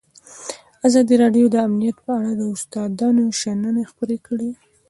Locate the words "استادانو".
2.53-3.23